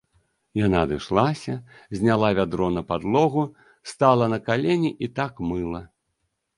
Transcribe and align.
Яна 0.59 0.77
адышлася, 0.87 1.53
зняла 1.99 2.33
вядро 2.41 2.71
на 2.79 2.85
падлогу, 2.89 3.47
стала 3.95 4.25
на 4.35 4.45
калені 4.51 4.97
і 5.07 5.15
так 5.25 5.49
мыла. 5.53 5.89